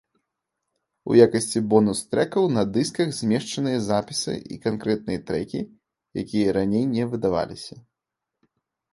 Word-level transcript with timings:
У 1.09 1.15
якасці 1.25 1.59
бонус-трэкаў 1.73 2.47
на 2.55 2.63
дысках 2.77 3.11
змешчаныя 3.17 3.79
запісы 3.89 4.33
і 4.55 4.57
канкрэтныя 4.63 5.19
трэкі, 5.27 5.61
якія 6.23 6.55
раней 6.59 6.85
не 6.95 7.03
выдаваліся. 7.13 7.75